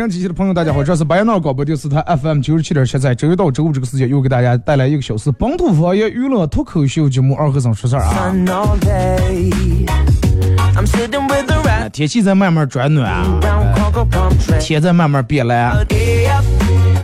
[0.00, 8.32] 好了啊，沈阳机器的朋友，大家好，这是白彦淖尔广播电视台 FM 九十七点七，在周一到周五这个时间，又给大家带来一个小时本土方言娱乐脱口秀节目《二和尚说事儿》啊。
[11.92, 13.22] 天气在慢慢转暖，
[14.60, 15.76] 天在慢慢变蓝，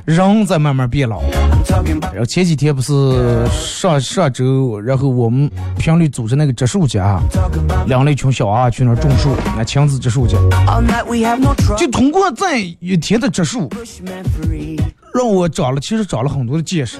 [0.06, 1.20] 人在慢慢变老。
[2.12, 7.20] 然后前几天不是上上周，然后我们频率组织那个植树节啊，
[7.86, 10.36] 两了一群小娃去那种树，那亲子植树节，
[11.76, 13.68] 就通过在一天的植树，
[15.12, 16.98] 让我长了，其实长了很多的见识，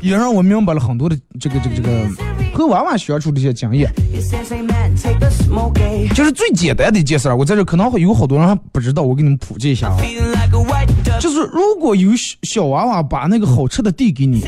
[0.00, 2.08] 也让我明白了很多的这个这个这个
[2.54, 3.90] 和娃娃相处的一些经验。
[6.14, 9.96] 就是最简单的一件事儿，我在这可能会有好多人还不知道，我给你们普及一下啊。
[11.20, 14.44] 就是如果有小小娃娃把那个好吃的递给你，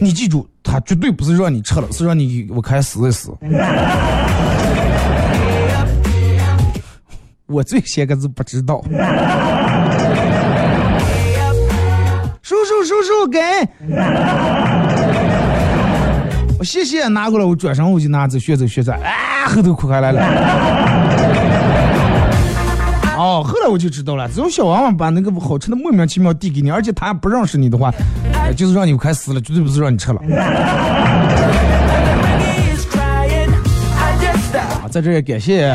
[0.00, 3.30] 你记住，他绝对不是让你吃了，是让你我开死一死。
[7.46, 8.82] 我最先个字不知道。
[12.42, 13.38] 叔叔叔叔给，
[16.62, 20.22] 我谢谢拿过来，我转身我就拿走，学走学走，啊，后头哭开来了。
[23.18, 27.92] 哦，后来我就知道了，只有小娃娃把那个好吃的莫名其妙递给你，而且他不认识你的话，
[28.56, 30.20] 就是让你快死了，绝对不是让你吃了。
[34.54, 35.68] 啊，在这也感谢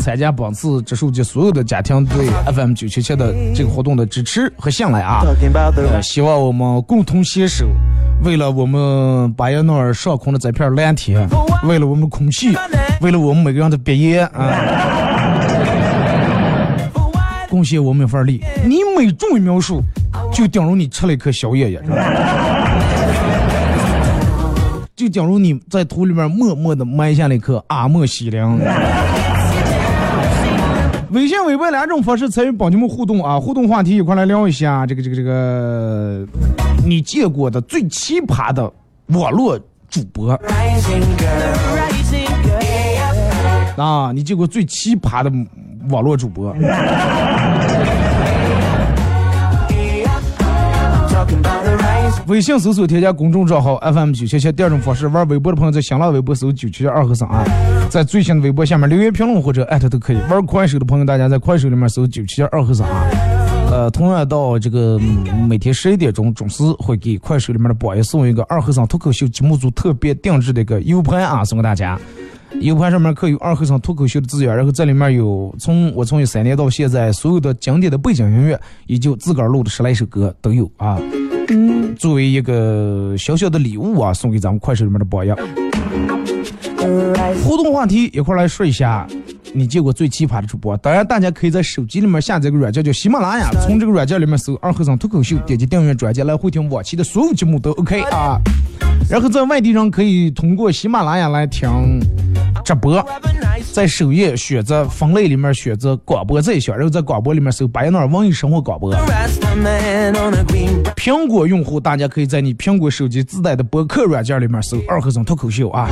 [0.00, 5.22] 参加本次植树节所有的家庭对 FM 九七七的这个活动的支持和信赖啊！
[5.22, 7.66] 呃，希望我们共同携手，
[8.24, 11.28] 为了我们巴彦淖尔上空的这片蓝天，
[11.64, 12.56] 为了我们空气，
[13.02, 14.56] 为了我们每个人的毕业啊！
[17.50, 19.82] 贡献我们一份力，你每种一苗树，
[20.32, 21.82] 就等于你吃了一颗小叶叶，
[24.96, 28.40] 就假如你在土里面默默的埋下了一颗阿莫西林。
[31.10, 33.40] 微信、微博两种方式参与帮你们互动啊！
[33.40, 36.24] 互动话题一块来聊一下这个、这个、这个
[36.86, 38.72] 你见过的最奇葩的
[39.08, 39.58] 网络
[39.88, 40.30] 主播
[43.76, 45.32] 啊，你见过最奇葩的
[45.88, 46.54] 网络主播。
[52.28, 57.44] 微信搜索添加公众账号 FM 九七七，第二种方式玩微博的朋友在新浪微博搜九七七二和三啊，
[57.90, 60.16] 在最新的微博下面留言评论或者艾特都可以。
[60.30, 63.04] 玩快手的朋友，大家在快手里面搜九七二和尚啊。
[63.72, 64.96] 呃，同样到这个
[65.48, 71.98] 每天十一点钟准时会给快手里面的宝爷送一个二和尚脱口秀节目组特别定制的一个 U 盘啊，送给大家。
[72.60, 80.96] U 盘上面刻有二和尚脱口秀的资源，然后这里面有从我从一三年到现在所有的经典的背景音乐，也就自个儿录的十来首歌都有啊。
[81.48, 85.36] 嗯作为一个小小的礼物啊，送给咱们快手里面的榜样。
[87.44, 89.06] 互动话题一块来说一下，
[89.52, 90.76] 你见过最奇葩的主播？
[90.76, 98.38] 当然，大家可以在手机里面下载个软件叫喜马拉雅，从这个软件里面搜“二和尚脱口秀”，点击订阅专辑来回听往期的所有节目都 OK 啊。
[99.08, 101.68] 然后在外地人可以通过喜马拉雅来听
[102.64, 103.04] 直播，
[103.72, 108.94] 在首页选择分类里面选择广播这一项，然后在广播里面搜“白燕那文艺生活广播”。
[110.96, 115.88] 苹果用户大家可以在你苹果手机自带的博客软件里面搜“二和尚脱口秀”啊。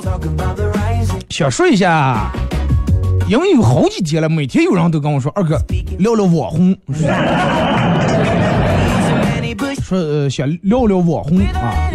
[0.00, 0.08] 是
[1.28, 2.30] 想说一下。
[3.28, 5.56] 因为有好几天了，每天有人都跟我说：“二哥，
[5.98, 6.76] 聊聊网红。
[9.82, 11.88] ”说呃想聊聊网红啊。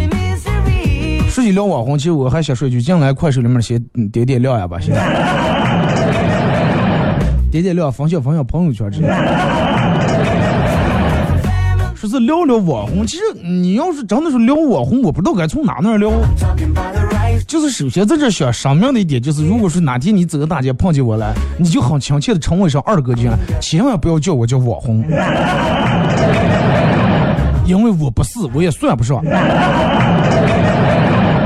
[1.28, 3.80] 说起聊网红，其实我还想说一句：进来快手里面先
[4.10, 5.00] 点点亮呀吧，现在
[7.50, 9.14] 点点亮，分享分享朋友圈之类的。
[11.94, 16.10] 说是聊聊网红，其实你要是真的是聊网红，我不知道该从哪那聊。
[17.46, 25.04] 就是首先在这想声明的一点，就是如果说哪天你走到大街碰见我了，你就很亲切的称我一声二哥就行了，千万不要叫我叫网红，
[27.64, 29.22] 因为我不是，我也算不上。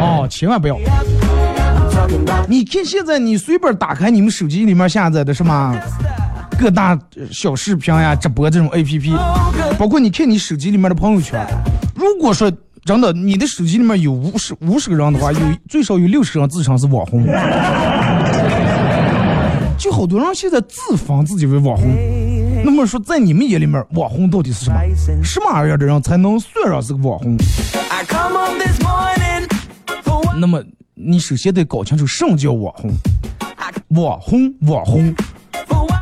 [0.00, 0.76] 哦，千万不要。
[2.48, 5.74] 你看现在你随便打开你们手机里面下载的什么
[6.58, 6.98] 各大
[7.30, 9.16] 小视频呀、直播这种 APP，
[9.78, 11.46] 包括你看你手机里面的朋友圈，
[11.94, 12.50] 如果说。
[12.84, 15.38] 真的，你的手机里面有五十五十个人的话，有
[15.70, 17.24] 最少有六十个人自称是网红。
[19.78, 21.86] 就好多人现在自封自己为网红。
[22.64, 24.80] 那么说，在你们眼里面，网红到底是什么？
[25.22, 27.36] 什么样的人才能算上是个网红？
[30.38, 30.62] 那么，
[30.94, 32.92] 你首先得搞清楚什么叫网红。
[33.88, 35.14] 网红，网红，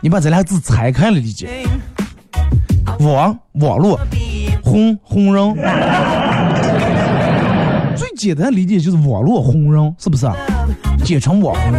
[0.03, 1.67] 你把这俩字拆开了理解。
[3.00, 3.99] 网，网络，
[4.62, 6.30] 红，红人。
[7.96, 10.34] 最简单理解就是网络红人，是不是啊？
[11.04, 11.72] 简称网红，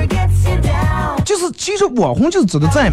[1.24, 2.92] 就是其实网红就是指的在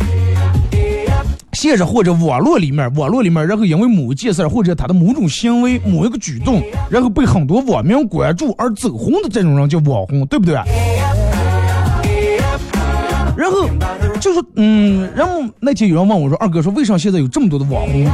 [1.53, 10.55] 现实或者网络里面，网络里面，然后因为某一件事或者他的某种行为、某一个举动，然后被很多网民关注而走红的这种人叫网红，对不对？
[13.37, 13.69] 然后
[14.21, 18.07] 就是，嗯，然后那天有人问我说：“二哥，说为啥现在有这么多的网红？”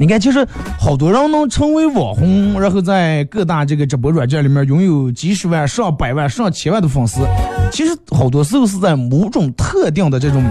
[0.00, 0.46] 你看，其实
[0.78, 7.20] 好多人能成为网红，然后在各大这个直播软件里面拥有几十万、上百万、上千万的粉丝。
[7.70, 10.42] 其实好多时候是在某种特定的这种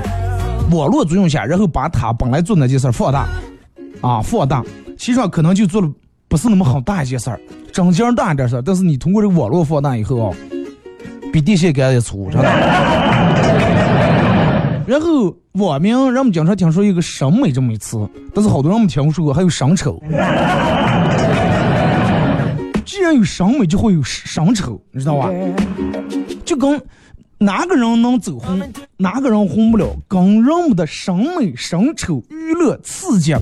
[0.70, 3.28] 网络作用下，然后把他本来做那件事放大，
[4.02, 4.64] 啊，放大，
[4.96, 5.92] 其实可能就做了
[6.28, 10.38] 不是那么很大一件事儿，正经大一点事儿，但是你通过这个网络放大以后啊，
[11.34, 12.48] 比电线杆也粗，真的。
[14.90, 20.02] 然后网民，人们经常听说一个审美这么一词，但是好多人没听说过，还有审丑。
[22.84, 25.30] 既然有审美，就会有审丑，你知道吧？
[26.44, 26.82] 就跟
[27.38, 28.60] 哪个人能走红，
[28.98, 33.36] 哪个人红不了，跟人们的审美、审丑、娱乐、刺激，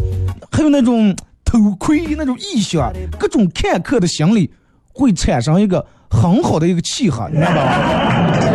[0.52, 4.52] 还有那种偷窥、那种意向，各种看客的心理，
[4.94, 8.47] 会产生一个很好的一个契合，你知道吧？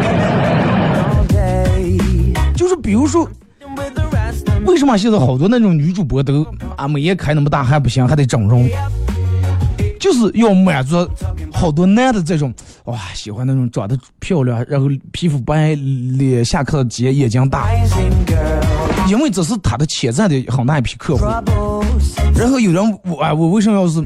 [2.83, 3.29] 比如说，
[4.67, 6.45] 为什么现在好多那种女主播都
[6.77, 8.69] 啊美颜开那么大还不行，还得整容？
[10.01, 11.09] 就是要满足
[11.53, 12.53] 好多男的这种
[12.85, 17.69] 哇喜欢那种长得漂亮，然后皮肤白，脸下颏尖，眼睛大，
[19.09, 21.25] 因为这是他的潜在的很大一批客户。
[22.35, 24.05] 然后有人我啊我为什么要是？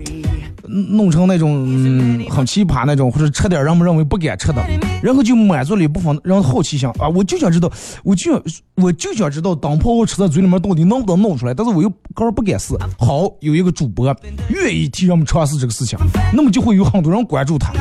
[0.69, 4.63] 弄成那种嗯很奇葩那种，或者吃点人们认为不敢吃的，
[5.03, 7.09] 然后就满足了一部分人好奇心啊！
[7.09, 7.71] 我就想知道，
[8.05, 8.43] 我就
[8.77, 12.75] 我就想知道当泡泡吃在嘴里面到底能不能弄出来，但是我又个不敢试。
[12.99, 14.07] 好，有一个主播
[14.49, 15.99] 愿意替人们尝试这个事情，
[16.33, 17.73] 那么就会有很多人关注他。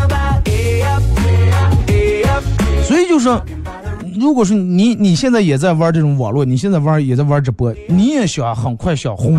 [2.83, 3.27] 所以就是
[4.19, 9.37] 如果说你你现在也在玩这种网络，你现在玩也在玩直播，你也想很快想红，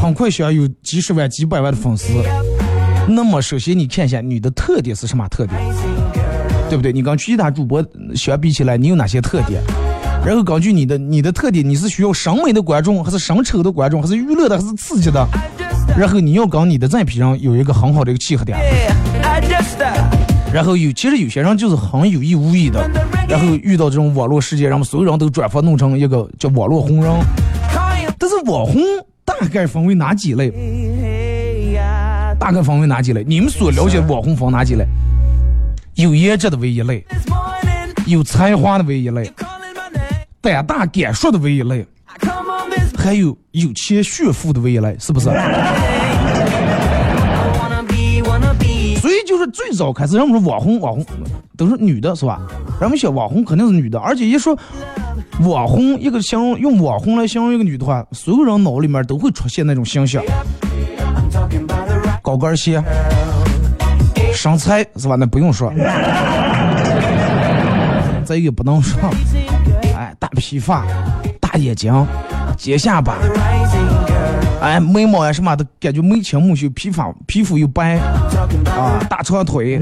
[0.00, 2.08] 很快想有几十万、几百万的粉丝，
[3.08, 5.58] 那么首先你看一下你的特点是什么特点，
[6.68, 6.92] 对不对？
[6.92, 7.84] 你跟其他主播
[8.14, 9.62] 相比起来，你有哪些特点？
[10.24, 15.24] 然后根据你的你的特点，你是需要审美的观众，还是审丑的观众，还是娱乐的，还是刺激的？
[15.96, 18.58] 然后你要跟你的这批人有一个很好的一个契合点。
[20.52, 22.90] 然后有，其实有些人就是很有意无意的，
[23.28, 27.12] 然后遇到这种网络世界，然后所有人都转发弄成一个叫网络红人。
[28.18, 28.82] 但是网红
[29.24, 30.50] 大概分为哪几类？
[32.46, 33.24] 大概分为哪几类？
[33.24, 34.86] 你们所了解的网红分哪几类？
[35.96, 37.04] 有颜值的为一类，
[38.06, 39.28] 有才华的为一类，
[40.40, 41.84] 胆大敢说的为一类，
[42.96, 45.28] 还有有钱炫富的为一类，是不是？
[49.00, 51.04] 所以就是最早开始，人们说网红，网红
[51.56, 52.40] 都是女的，是吧？
[52.80, 54.56] 人们想网红肯定是女的，而且一说
[55.40, 60.22] 网红，一个形容用网红来形容一个女的话，所有人脑里面都会出现那种形象：
[62.26, 62.82] 高跟鞋、
[64.34, 65.14] 身材，是吧？
[65.14, 65.72] 那不用说。
[68.24, 68.98] 再一个不能说，
[69.96, 70.84] 哎，大披发、
[71.40, 72.04] 大眼睛、
[72.56, 73.14] 尖下巴。
[74.60, 77.96] 哎，眉毛呀什么的，感觉眉清目秀，皮肤皮肤又白，
[78.76, 79.78] 啊，大长腿。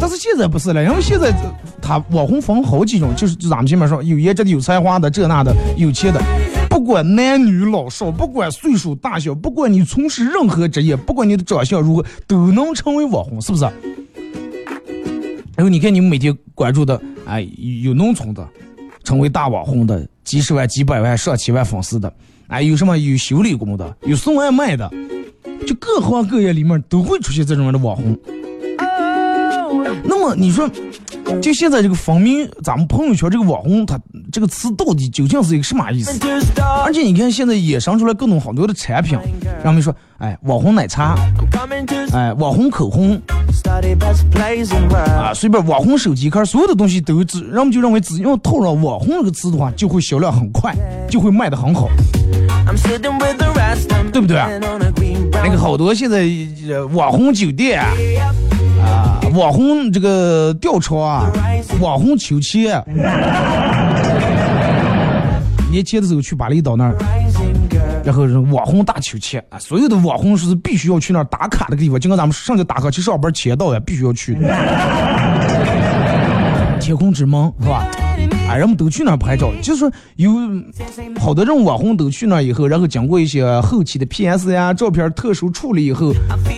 [0.00, 1.30] 但是现在不是了，因为现在
[1.82, 6.22] 他网红分好几种，就是就咱们前面说，有颜值的、有才华的、这那的、有钱的，
[6.72, 13.64] 不管男女老少，不管岁数大小，不管你从事任何职业，不管你的长相如何，都能成为网红，是不是？
[15.54, 17.46] 然后你看你们每天关注的，哎，
[17.82, 18.48] 有农村的。
[19.04, 22.10] 成为大网红的，几十万、几百万、上千万粉丝的，
[22.46, 24.90] 哎，有什么有修理工的，有送外卖的，
[25.66, 28.18] 就各行各业里面都会出现这种的网红。
[30.04, 30.68] 那么你说，
[31.40, 33.98] 就现在这个方面，咱们朋友圈这个网红，他
[34.30, 36.18] 这个词到底究竟是一个什么意思？
[36.84, 39.18] 而且你看现在衍生出来各种好多的产品，
[39.64, 41.16] 人们说，哎，网红奶茶，
[42.12, 43.20] 哎，网红口红，
[44.94, 50.74] 啊，随便网红手机壳，所有的东西都只，人们就认为只要套上网红这个词的话，就会销量很快，
[51.08, 51.88] 就会卖的很好，
[54.12, 54.48] 对不对啊？
[55.44, 56.24] 那个好多现在
[56.92, 57.92] 网红酒店啊，
[59.34, 61.30] 网红这个吊车啊，
[61.80, 62.82] 网红秋千，
[65.70, 66.94] 年前的时候去巴厘岛那儿。
[68.04, 74.36] 然后是网红大秋千啊，所有的网红是必须要去那儿打卡的地方，就跟咱们上去打卡去上班签到呀，必须要去。
[76.80, 77.86] 天空之门是吧？
[78.48, 80.32] 啊，人们都去那拍照，就是说有
[81.18, 86.12] 好多这种网红都去那以后，然后经过一些后期的 PS 呀、照片特殊处理以后，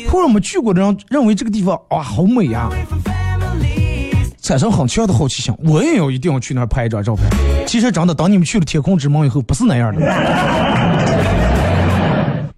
[0.09, 2.69] 后来我们去过的人认为这个地方哇好美呀，
[4.41, 7.25] 产生很强的好奇心，我也要一定要去那拍一张照片。
[7.67, 10.01] 其实真的，当你们去了天空之门以后，不是那样的。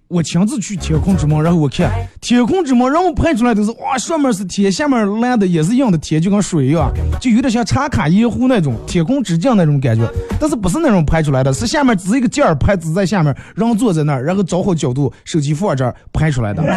[0.09, 10.09] 我亲自去天空之门，然后我看天空之门，然后拍出来都是哇，上面是天，下面蓝的也是一样的天，就跟水一样，就有点像茶卡盐湖那种天空之镜那种感觉。
[10.39, 16.63] 但是不是那种拍出来的，是下面只一个镜儿拍，只在下面，然后坐在那儿，然后找好角度，手机放这儿拍出来的。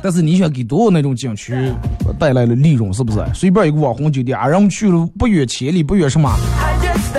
[0.00, 1.72] 但是你想给多少那种景区
[2.18, 3.24] 带来了利润，是不是？
[3.34, 6.30] 随便一个网红酒店，人们去了不远千里，不远什么？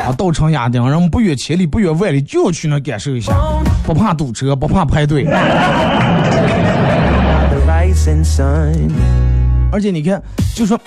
[0.02, 3.34] 啊，到城压顶，人们不远千里，不远万里，就要去那感受一下，
[3.84, 5.26] 不怕堵车，不怕排队。
[9.72, 10.22] 而且你看，
[10.56, 10.80] 就说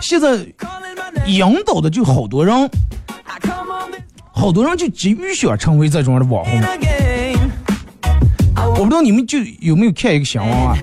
[0.00, 0.36] 现在
[1.26, 2.68] 引导的就好多人，
[4.32, 6.60] 好多人就急于想成为这种的网红。
[8.56, 10.76] 我不知道你们就有没有看一个新闻啊？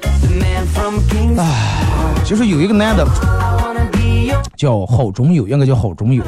[1.37, 3.50] 唉，就是有一个男的。
[4.61, 6.23] 叫郝中友，应该叫郝中友，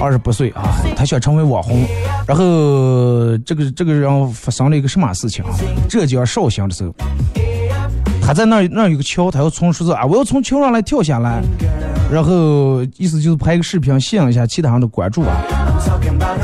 [0.00, 0.62] 二十八岁啊，
[0.94, 1.84] 他想成为网红，
[2.24, 5.50] 然后这个这个人发生了一个什么事情啊？
[5.88, 6.94] 浙江绍兴的时候，
[8.24, 11.42] 他在那那有个桥，他要从说是啊，我要从桥上来跳下来，
[12.12, 15.42] 然后意思就是拍个视频吸引一下其他人的关注啊。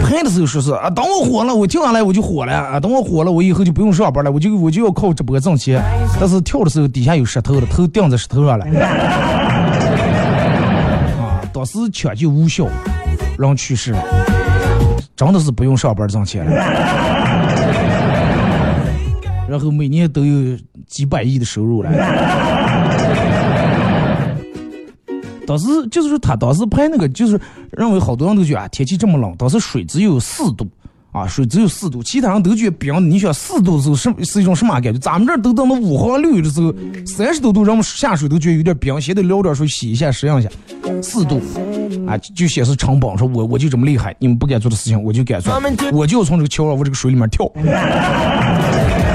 [0.02, 5.80] 拍的时候说是啊，等我火了，我跳下来我就火了啊，等我火了，我以后就不用上班了，我就我就要靠直播挣钱。
[6.18, 8.66] 但是跳的时候底下有石头的，头顶在石头上了。
[11.58, 12.68] 当时抢救无效，
[13.36, 14.00] 人去世了，
[15.16, 16.52] 真的是不用上班挣钱了。
[19.48, 21.90] 然后每年都有几百亿的收入了。
[25.48, 27.40] 当时就是说他当时拍那个，就是
[27.72, 30.64] 认为好多人都觉得啊，天气这么冷，当时水只有四度
[31.18, 33.10] 啊，水只有四度，其他人都觉得冰。
[33.10, 34.98] 你想四度的时候是是一种什么感觉？
[34.98, 36.72] 咱们这儿都到了五黄六的时候，
[37.04, 40.48] 三十多度，人们下水都觉得有点冰，先得撩点水洗一下适应一下。
[41.02, 41.40] 四度，
[42.06, 45.52] 啊，就显示成本，说我我就这么厉害，你们不敢做的事情我就敢做，
[45.92, 47.50] 我就从这个桥上往这个水里面跳。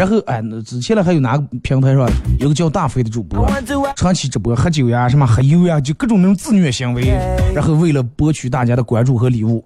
[0.00, 3.46] 然后哎，那之前呢还有哪个平台上有个叫大飞的主播，
[3.94, 7.12] 长期直播喝酒呀、什么喝油呀，就各种那种自虐行为。
[7.54, 9.62] 然后为了博取大家的关注和礼物，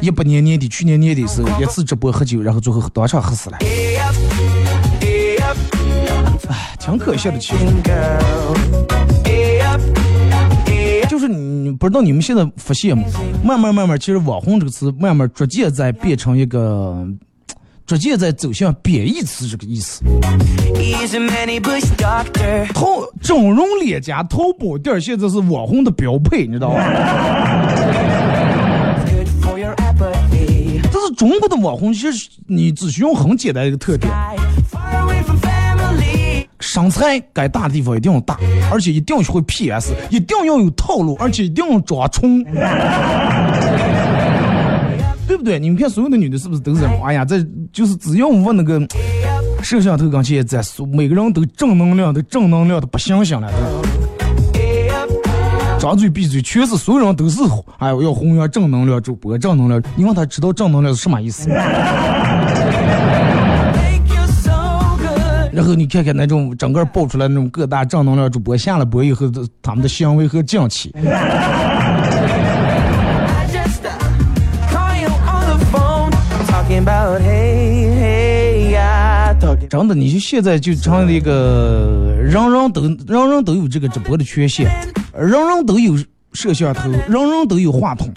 [0.00, 3.56] 一八年年底、去年年底时候一次直播喝酒，然后最后当场喝死了。
[6.48, 7.66] 哎，挺可笑的，其实。
[11.08, 13.02] 就是你不知道你们现在发现吗？
[13.42, 17.04] 慢慢慢慢，其实网红这个词慢慢逐渐在变成一个。
[17.90, 20.04] 逐渐在走向贬义词这个意思。
[22.72, 26.80] 淘整容脸颊淘宝店现在是网红的标配，你知道吗？
[30.92, 34.08] 这是中国的网红，其实你只需要很简单一个特点：
[36.60, 38.38] 身材该大的地方一定要大，
[38.70, 42.44] 而且一定要学会 PS，一定要有套路，而且一定要抓冲。
[45.30, 45.60] 对不对？
[45.60, 46.84] 你们看，所有的女的是不是都是？
[47.04, 47.40] 哎呀，这
[47.72, 48.84] 就是只要我那个
[49.62, 50.60] 摄像头刚起在，
[50.92, 53.48] 每个人都正能量的，正能量的不相信了。
[55.78, 57.40] 张嘴闭嘴全是，所有人都是
[57.78, 59.80] 哎，我要弘扬正能量，主播正能量。
[59.94, 61.48] 你让他知道正能量是什么意思。
[65.52, 70.92] 然后你看看那种整个爆出来那种各大正能量主播，下了播以后的，他们的行为和讲气。
[79.70, 84.68] 真的，你就现在就成了一个人人都人人都有这个直播的权限，
[85.16, 85.96] 人人都有
[86.32, 88.12] 摄像头，人人都有话筒，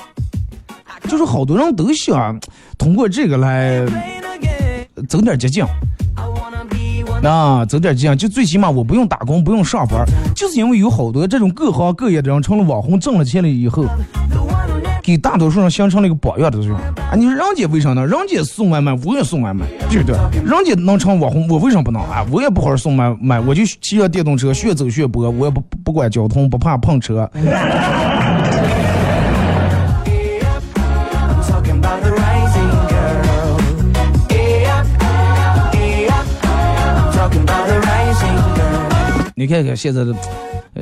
[1.07, 2.39] 就是好多人都想
[2.75, 3.85] 通过这个来
[5.07, 5.63] 走点捷径。
[7.21, 10.03] 啊，走点捷径，就最起码我不用打工，不用上班，
[10.35, 13.85] 就是因为有好多这种各行各业的人成了网红，挣了钱了以后。
[15.03, 17.13] 给大多数人形成了一个榜样的作用啊！
[17.13, 18.07] 你说人家为啥呢？
[18.07, 20.15] 人家送外卖，我也送外卖，对不对？
[20.45, 22.25] 人家能成网红，我为什么不能啊？
[22.31, 27.29] 我也不好送外卖，我就骑着电动车，学走学播，我也不不管交通，不怕碰车。
[39.35, 40.15] 你看看现在的。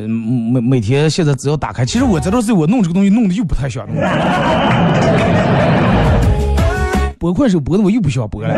[0.07, 3.95] 每每天现在只要打开，其实我这段时间我弄这个东西弄的又不太想弄，
[7.17, 8.53] 播快手播的我又不想播了。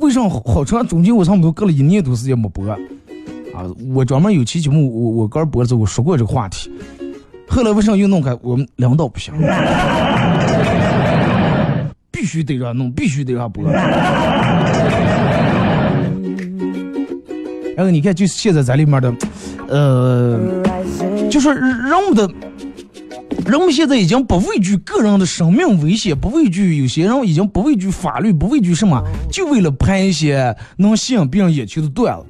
[0.00, 2.76] 为啥好长中间我差不多隔了一年多时间没播啊？
[3.92, 6.70] 我专门有期节目我我刚播的时候我说过这个话题，
[7.46, 8.34] 后来为啥又弄开？
[8.42, 9.34] 我们领导不行，
[12.10, 13.62] 必须得让弄，必须得让播。
[17.80, 19.10] 然后你看，就现在咱里面的，
[19.66, 20.38] 呃，
[21.30, 22.30] 就是人们的，
[23.46, 32.24] 人们现在已经不畏惧个人的生命危险，不畏惧有些人已经不畏惧法律，不畏惧什么，就为了拍一些能吸引别人眼球的段子。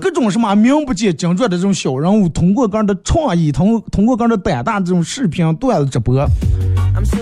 [0.00, 6.26] 各种什么名不见经传的这种小人物，通过个人的创意，通通过个人的胆大这种视频段子直播，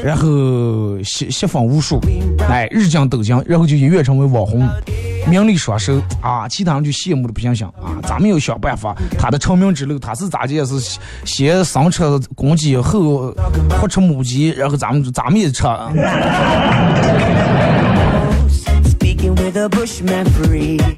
[0.03, 2.01] 然后吸吸粉无数，
[2.49, 4.67] 哎，日进斗金，然后就一跃成为网红。
[5.27, 7.97] 名利双收啊，其他人就羡慕的不行行啊！
[8.07, 10.63] 咱们要想办法，他的成名之路，他是咋介？
[10.67, 13.35] 是先上车公鸡，后
[13.81, 15.65] 或吃母鸡，然后咱们咱们也吃。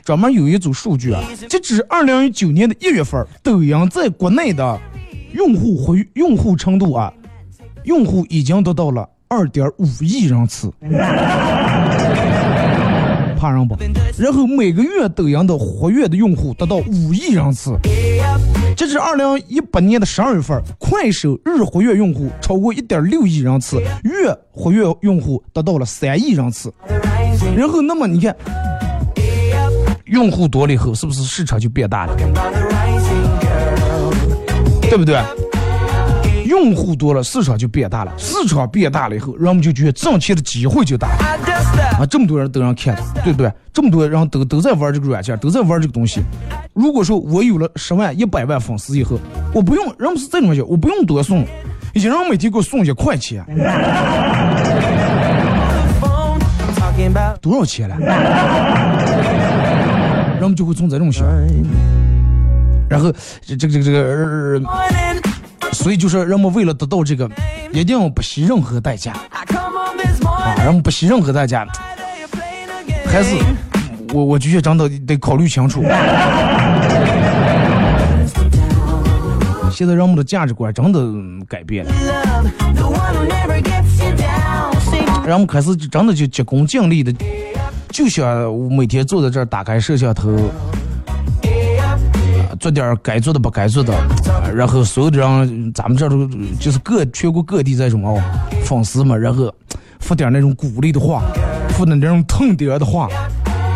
[0.04, 4.78] 专门有一组数据啊，截止二零一九年的一月份，抖音在国内的
[5.32, 7.12] 用户活用户程度啊，
[7.84, 10.72] 用户已经达到了二点五亿人次。
[13.36, 13.76] 怕人不？
[14.18, 17.78] 然后每个月抖音的活跃的用户达到五亿人次。
[18.76, 26.72] 截至二零一八年的十二月份，快手日活跃用户超过一点六亿人次，月活跃用户达到了三亿人次。
[27.56, 28.34] 然后，那么你看，
[30.06, 32.16] 用户多了以后，是不是市场就变大了？
[34.82, 35.16] 对不对？
[36.46, 38.12] 用户多了，市场就变大了。
[38.16, 41.14] 市场变大了以后，人们就觉得挣钱的机会就大了。
[41.98, 43.52] 啊，这么多人都让看，对不对？
[43.72, 46.22] 这么多人都都在玩这个软件，都在玩这个东西。
[46.72, 49.18] 如果说我有了十万、一百万粉丝以后，
[49.52, 51.44] 我不用，人们是这种想，我不用多送，
[51.94, 53.44] 一人每天给我送一块钱，
[57.40, 57.96] 多少钱了？
[60.38, 61.26] 人们就会从这种想。
[62.88, 63.12] 然后
[63.44, 64.60] 这这个这个，呃、
[65.76, 67.30] 所以就是人们为了得到这个，
[67.70, 69.12] 一定不惜任何代价。
[69.12, 71.66] 啊，人们不惜任何代价，
[73.06, 73.36] 还是
[74.12, 75.84] 我我觉得真的得考虑清楚。
[79.70, 80.98] 现在人们的价值观真的
[81.46, 81.92] 改变了，
[85.26, 87.12] 人们开始真的就急功近利的，
[87.90, 90.34] 就想每天坐在这儿打开摄像头，
[92.58, 93.92] 做点儿该做的不该做的，
[94.54, 96.26] 然后所有的人，咱们这都
[96.58, 98.20] 就是各全国各地这种哦
[98.64, 99.52] 粉丝嘛，然后
[100.00, 101.22] 发点那种鼓励的话，
[101.70, 103.08] 发的那种疼点的话，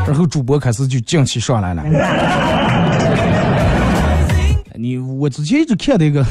[0.07, 1.85] 然后主播开始就劲气上来了。
[4.75, 6.25] 你我之前一直看那个，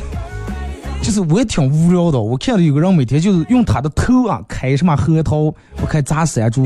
[1.03, 2.19] 就是我也挺无聊的。
[2.19, 6.65] 我看到有个人每天就是用他的头啊开什么核桃，我开砸山猪，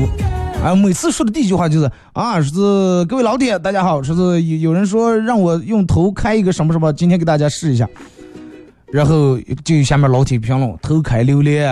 [0.64, 7.86] 啊，每次说的第一句话就是啊，说是各位老铁大家好，说是有有人说让我用头开一个什么什么，今天给大家试一下。
[8.90, 11.70] 然后就下面老铁评论头开榴莲，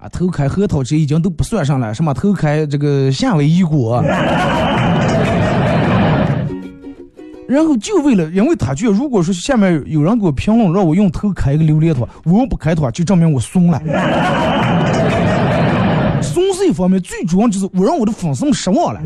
[0.00, 4.02] 啊，头开核桃这已经都不算上了，什么头开这个夏威夷果。
[7.46, 13.80] 然后就为了，因为他觉得，如果说下面有人给我评论，让我用头开一个榴莲的话，我不开的话，就证明我怂了。
[16.26, 19.00] 怂是一方面，最主要就是我让我的粉丝们失望了。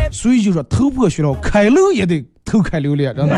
[0.12, 3.36] 所以就说头破血流，开楼也得头开榴莲，真的。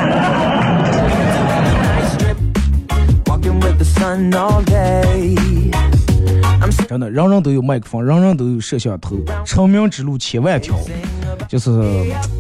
[6.88, 10.74] 真的，人人都有麦克风，人人都有摄像头，成名之路千万条。
[11.48, 11.70] 就是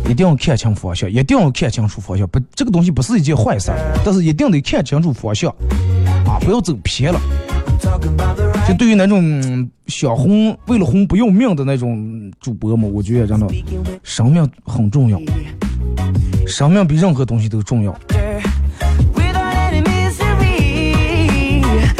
[0.08, 2.26] 一定要看清方向，一定要看清楚方向。
[2.28, 3.70] 不，这个东西不是一件坏事，
[4.04, 5.50] 但是一定得看清楚方向，
[6.26, 7.20] 啊，不要走偏了。
[8.68, 13.46] 就对于那种想红为了红不要命的那种主播嘛，我觉得真的，
[14.02, 15.20] 生命很重要，
[16.46, 17.94] 生命比任何东西都重要。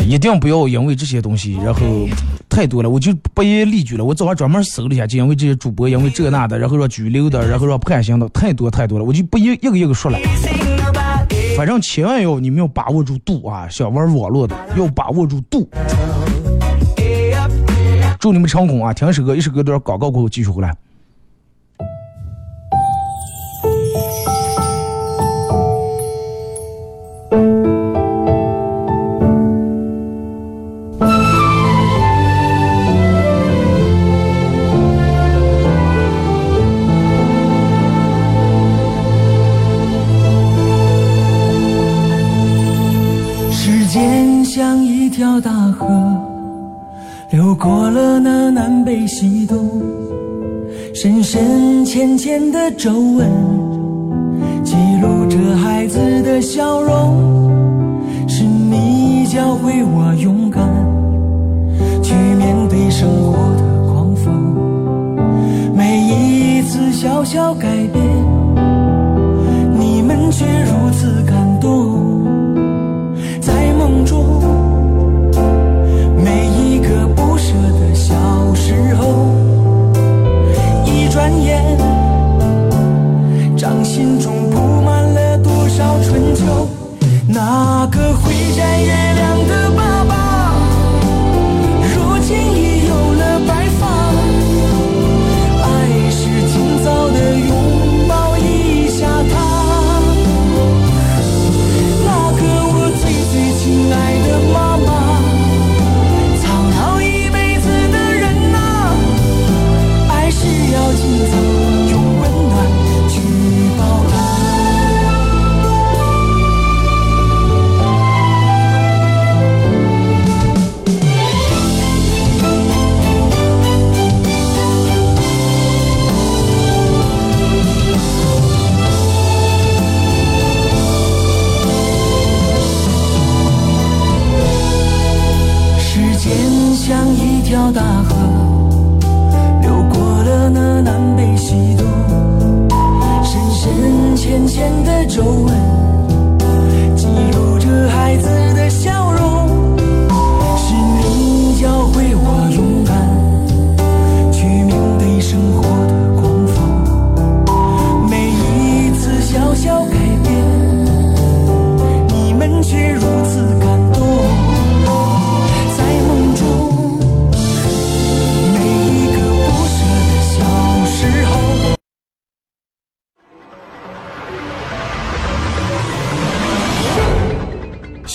[0.07, 1.81] 一定不要因为这些东西，然后。
[2.50, 4.05] 太多了，我就不一一例举了。
[4.05, 10.18] 我早上专门搜了一下，就因为这些主播，因为这那的，然后说拘留的，然后说判刑的，太多太多了，我就不一一个一个说了。
[11.61, 13.68] 反正千万要你们要把握住度啊！
[13.68, 15.68] 想玩网络的要把握住度。
[18.18, 18.94] 祝你们成功啊！
[18.94, 20.75] 听首歌，一首歌段广告过后继续回来。
[45.31, 45.87] 条大河
[47.31, 49.81] 流过了那南北西东，
[50.93, 53.31] 深深浅浅的皱纹，
[54.64, 57.49] 记录着孩子的笑容。
[58.27, 60.69] 是你教会我勇敢，
[62.03, 64.35] 去面对生活的狂风。
[65.77, 68.05] 每一次小小改变，
[69.79, 71.20] 你们却如此
[78.11, 78.50] 时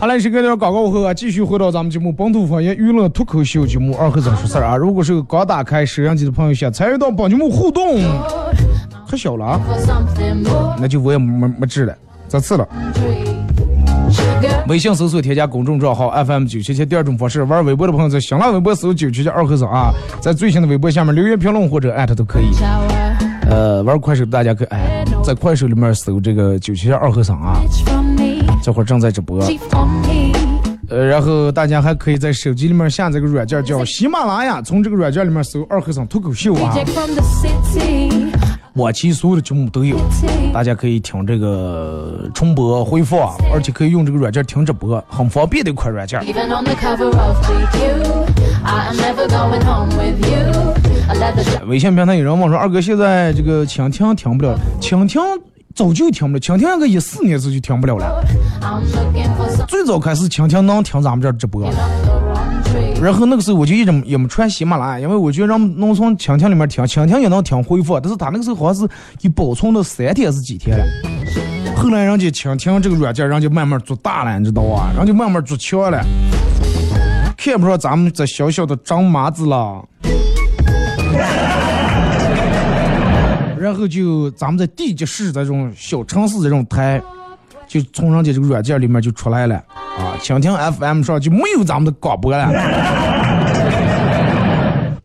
[0.00, 4.76] 好嘞，是隔点广告后啊，继续回到咱们节目《本土方言娱乐脱口秀》节目二和尚说事儿啊。
[4.76, 8.00] 如果是刚打开摄像机的朋友，想参与到本节目互动，
[9.08, 9.60] 可小了啊.
[10.80, 11.94] 那就我也没没治了，
[12.28, 12.66] 这次了。
[14.66, 22.46] 微信搜索添加公众账号 FM 九七七，第二种方式，玩微博的朋友在新浪微博搜九七七二和尚啊，在最新的微博下面留言评论或者艾特都可以。
[23.48, 27.60] 呃，玩快手的大家可以哎，在快手里面搜这个九七七二和尚啊.
[28.68, 29.42] 这会儿正在直播。
[30.90, 38.30] 呃，然后大家还可以在手机里面下载个软件叫喜马拉雅，从这个软件里面搜二和尚脱口秀啊，Reject from the city.
[38.74, 39.96] 往期所有的节目都有，
[40.52, 46.20] 大家可以听这个重播回放，而且可以用这个软件听直播，很方便的一款软件。
[51.66, 55.22] 微信平台有人问说，二哥现在这个蜻蜓听不了，蜻蜓
[55.78, 58.20] 早就听不了，蜻蜓那个一四年时就听不了了。
[59.68, 61.62] 最早开始蜻蜓能听咱们这儿直播，
[63.00, 70.84] 然后那个时候我就一直也没传喜马拉雅，因为我觉得让能从蜻蜓里面听，蜻蜓也能听恢复，但是他那个时候好像是一保存了三天是几天了。
[71.76, 74.90] 后来人家蜻蜓这个软件，人家慢慢做大了，你知道啊？
[74.96, 76.04] 人家慢慢做强了，
[77.36, 79.84] 看不上咱们这小小的张麻子了。
[83.68, 87.02] 然后就咱们在地级市这种小城市这种台，
[87.66, 89.56] 就从人家这个软件里面就出来了
[89.98, 92.50] 啊，蜻蜓 FM 上就没有咱们的广播了。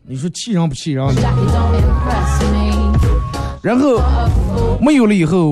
[0.08, 1.06] 你说气人不气人？
[3.60, 4.00] 然后
[4.80, 5.46] 没有了以后，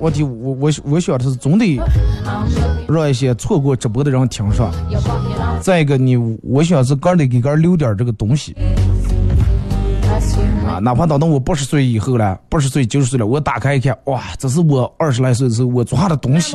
[0.00, 1.80] 我的我我我想的是总得
[2.88, 4.72] 让一些错过直播的人听上。
[5.60, 8.56] 再一个你，我想是个儿得给个儿留点这个东西
[10.68, 16.52] 啊，哪怕等到我八十岁以后了，八十岁九十岁了，我打开一看，哇，这是我二十来岁的时候我做下的东西.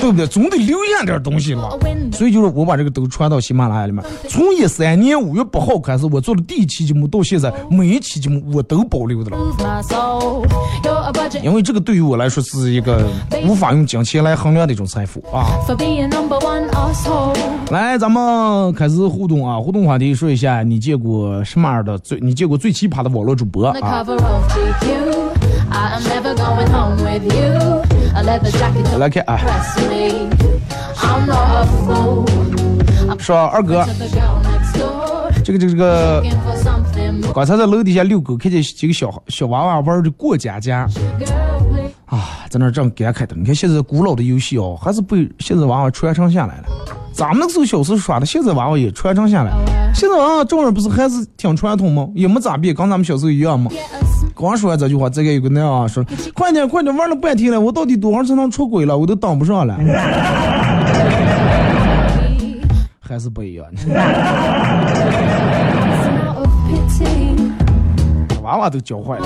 [0.00, 0.26] 对不对？
[0.26, 1.70] 总得留下点东西嘛.
[2.12, 4.04] 所以就是我把这个都传到喜马拉雅里面。
[4.28, 9.38] 从一三年五月八号开始，我做的第一期节目到现在，每一期节目我都保留的了。
[11.42, 13.06] 因为这个对于我来说是一个
[13.46, 15.46] 无法用金钱来衡量的一种财富啊。
[17.70, 19.58] 来，咱们开始互动啊！
[19.58, 23.74] 互动话题，说一下你见过什么样的最，你见过最奇葩的网络主播啊？
[28.98, 29.40] 来，看啊，
[33.18, 33.84] 说二哥，
[35.42, 36.22] 这个这个这个，
[37.34, 40.86] 刚才在楼底下遛狗，看见几个小小娃娃玩着过家家。
[42.14, 43.34] 啊，在那儿这样感慨的。
[43.34, 46.64] 你看现在古老的游戏哦，还是被现在娃娃传承下来了。
[47.12, 49.52] 咱们那个时候小时候耍的，现在娃娃也传承下来。
[49.92, 52.08] 现在娃娃照样不是还是挺传统吗？
[52.14, 53.70] 也没咋变，跟咱们小时候一样吗
[54.36, 58.96] 刚说完这句话，这个有个那样啊说，快点快点，玩了半天了，我到底多少才能出轨了？
[58.96, 59.76] 我都当不上了，
[63.00, 63.66] 还是不一样。
[68.42, 69.24] 娃娃都教坏了。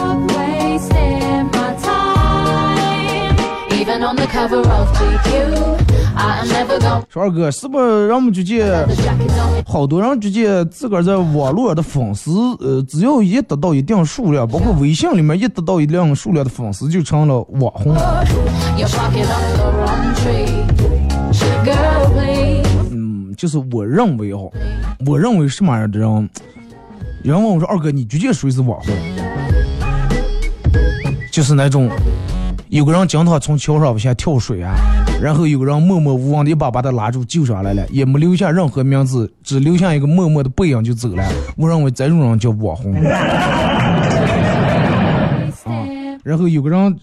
[7.08, 8.86] 说二哥，是不是让我们就见
[9.66, 17.96] 好多人就见自个儿在网络上的粉丝，呃，只要一得到一定数量，包括微信里面一得到一定数量的粉丝，就成了网红。
[22.90, 24.42] 嗯，就是我认为哈，
[25.06, 26.30] 我认为什么样的人，
[27.22, 28.94] 有人问我说二哥，你究竟属于是网红？
[31.30, 31.88] 就是那种
[32.70, 34.74] 有个人经常从桥上往下跳水啊，
[35.22, 41.24] 然后有个人默默无闻的一把把他拉住救上来了，也没留下任何名字，只留下一个默默的背影就走了。
[41.56, 42.94] 我认为这种人叫网红。
[42.94, 43.00] 啊
[46.24, 46.94] 然后有个人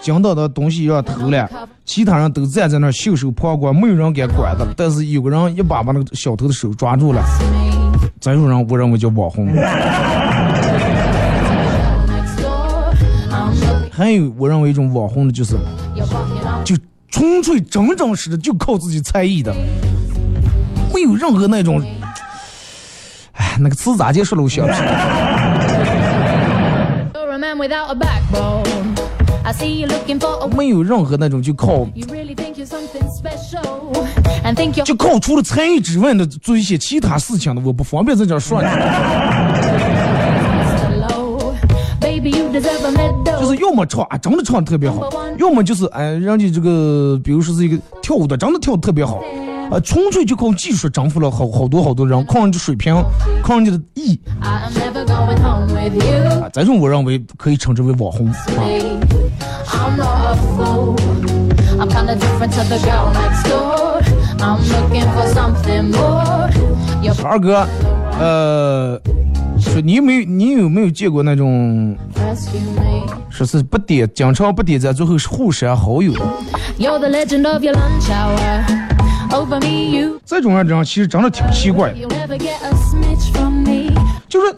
[0.00, 1.46] 捡到的东西让偷了，
[1.84, 4.64] 其他人都站在那儿袖手旁观，没有人敢管他。
[4.74, 7.22] 但是有个人一把把那个小偷的手抓住了，
[8.18, 9.46] 这种人我认为叫网红。
[13.94, 15.54] 还有我认为一种网红的就是，
[16.64, 16.74] 就
[17.10, 19.54] 纯粹真真实的就靠自己才艺的，
[20.94, 21.84] 没有任何那种，
[23.32, 24.42] 哎，那个词咋结束了？
[24.42, 24.88] 我想不起来。
[30.56, 31.86] 没有任何那种就靠，
[34.84, 38.62] 就靠除了才艺之外的做一些其他事情的，我不方便在这说。
[43.42, 45.00] 就是要么唱啊，真的唱的特别好；
[45.36, 49.20] 要么就是哎，人家这个，比如说是一个跳舞的，真的跳的特别好，
[49.68, 52.94] 啊，纯粹就靠技术征服了好好多好多人，靠人家水平，
[53.42, 54.70] 靠人家的艺，啊，
[56.52, 58.36] 这种我认为可以称之为网红啊。
[67.24, 67.66] 二哥，
[68.20, 69.00] 呃。
[69.72, 71.96] 说你有没有你有没有见过那种，
[73.30, 76.12] 说是不点经常不点赞，最后是互删好友。
[80.26, 81.94] 这种人这样其实真的挺奇怪。
[84.28, 84.54] 就是，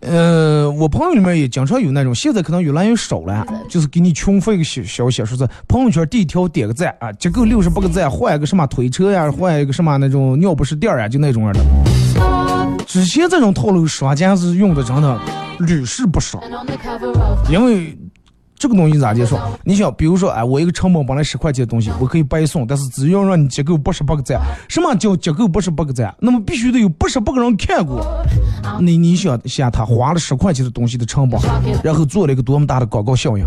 [0.00, 3.46] 呃，我朋友里面也经常有那种，现在可能越来越少了。
[3.68, 12.55] 就是给你群发一个消消息，说是朋友圈第一条点个赞啊，结够六十八个赞，换一个什么推车呀，换一个什么那种尿不湿垫啊，就那种样的。
[12.86, 15.20] 之前这种套路，刷家是用的真的
[15.58, 16.42] 屡试不爽，
[17.50, 17.96] 因为。
[18.58, 19.38] 这个东西咋介绍？
[19.64, 26.12] 你想，比如说，哎，我一个成本本来十块钱的东西，我可以白送，但是只要让你结够八十八个赞，什么叫结够八十八个赞？
[26.20, 28.02] 那么必须得有八十八个人看过。
[28.80, 31.38] 你你想想，他花了十块钱的东西的成本，
[31.84, 33.44] 然后做了一个多么大的广告效应，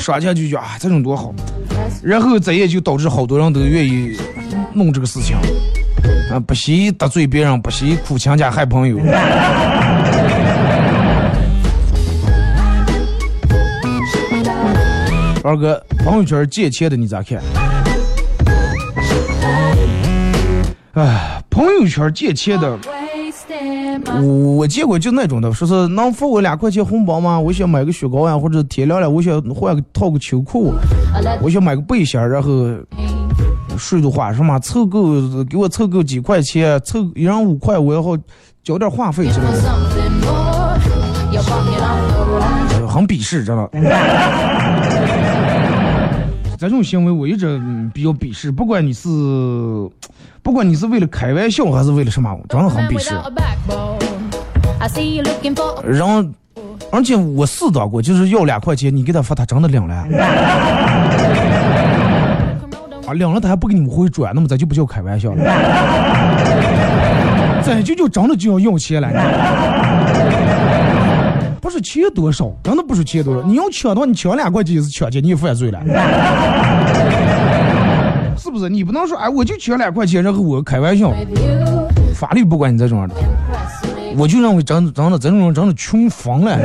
[0.00, 1.32] 刷家就觉啊，这种多好，
[2.02, 4.16] 然后这也就导致好多人都愿意
[4.74, 5.36] 弄这个事情，
[6.30, 8.98] 啊，不惜得罪别人，不惜苦亲家害朋友。
[15.42, 17.40] 二哥，朋友圈借钱的你咋看？
[20.94, 22.76] 哎，朋友圈借钱的，
[24.22, 27.38] 我见过就那种的，说是能付我两块钱红包吗？
[27.38, 30.74] 我想买个雪糕呀，或者天凉了，我想换个套个秋裤，
[31.40, 32.50] 我想买个背心，然后
[33.76, 35.12] 说的话什么凑够
[35.44, 38.16] 给我凑够几块钱，凑一人五块，我要好
[38.62, 39.52] 交点话费之类的，
[42.88, 43.70] 很鄙视，知道
[46.58, 47.60] 这种行为我一直
[47.92, 49.08] 比较鄙视，不管你是，
[50.42, 53.14] 不管你是为了开玩笑还是为了什么，真的很鄙视。
[55.84, 56.24] 然后，
[56.90, 60.06] 而且我试到过，就是要两块钱，你给他发，他真的领了。
[63.06, 65.44] 啊，领了他还不给你们回转，那么咱就不叫开玩笑了。
[67.62, 69.08] 咱就就真的就要要钱了。
[71.60, 73.42] 不是钱多少，真的不是钱多少。
[73.42, 75.80] 你要抢的话，你抢两块钱也是抢劫，你也犯罪了，
[78.38, 78.68] 是不是？
[78.68, 81.12] 你不能说，哎，我就抢两块钱，然后我开玩笑，
[82.14, 83.14] 法律不管你这种的。
[84.16, 86.56] 我就认为真真的这种人真的穷疯了。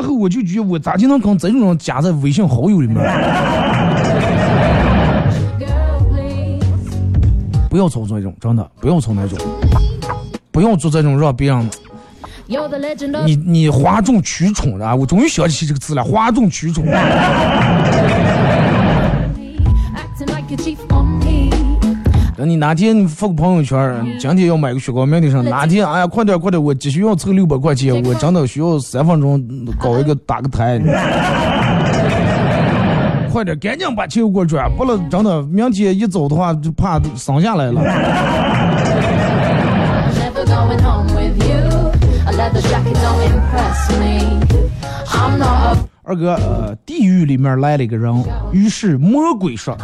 [0.00, 2.96] 然后我就觉得我咋就能跟这种人加在微信好友里面？
[7.68, 9.38] 不要操作那种，真的不要做那种，
[10.50, 11.68] 不要做这种让别人。
[13.26, 16.82] 你你哗众取宠的，我终于想起这个字了，哗众取宠。
[22.40, 29.38] 等你哪天你发个朋友圈，今天要买个雪糕，明天上哪天，哎呀，快点快点，我急需要凑六百块钱，我真的需要三分钟
[29.78, 30.80] 搞一个打个台。
[33.30, 37.82] 快点，赶紧把钱给我转，不然真的明天一走的话，就怕生下来了。
[46.10, 48.12] 二哥，呃，地狱里面来了一个人，
[48.52, 49.78] 于是魔鬼说：“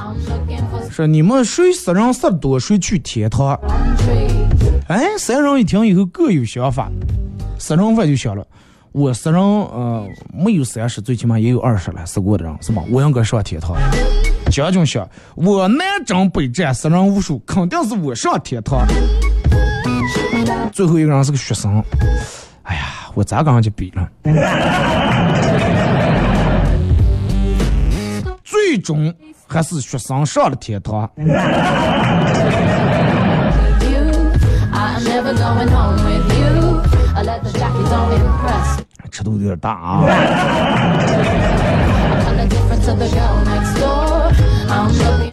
[0.90, 3.56] 说你们谁死人死多，谁去天堂。”
[4.90, 6.90] 哎，三人一听以后各有想法，
[7.60, 8.44] 死人犯就想了：
[8.90, 12.82] 我死人，呃，没有三十，最起码也有二十了，死过的人是吧？
[12.90, 13.76] 我应该上天堂。
[14.50, 18.84] 将军想：我南征北战，死人无数，肯定是我上天堂。
[20.72, 21.80] 最后一个人是个学生。
[22.64, 22.80] 哎呀，
[23.14, 24.08] 我咋刚就比了？
[28.66, 29.14] 最终
[29.46, 31.08] 还是学生上了天堂。
[39.12, 40.02] 尺度有点大啊！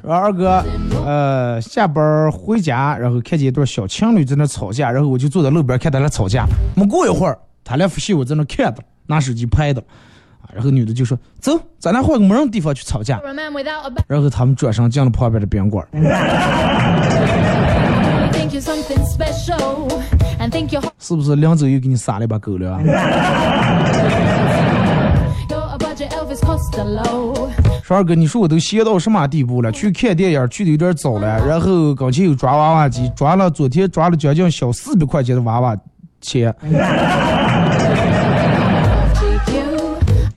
[0.03, 0.63] 然后二哥，
[1.03, 6.45] 呃，下班回家，然后看见一对小情侣在那吵架，然后我就坐在路边看他俩吵架。
[6.75, 9.83] 没过一会儿，他俩夫妻我在那看着，拿手机拍的。
[10.53, 13.17] 然后女的就说：“走，咱俩换个没人地方去吵架。
[13.19, 14.03] for a man without a back.
[14.07, 15.85] ”然后他们转身进了旁边的宾馆。
[20.99, 22.81] 是不是两周又给你撒了一把狗粮
[26.33, 27.49] Costello.
[27.83, 29.71] 说二哥，你说我都闲到什么地步了？
[29.71, 35.77] 去看电影去的有点早了，然后刚才又抓娃娃机，抓了昨天抓了将近小四百块钱的娃娃
[36.21, 36.51] 钱。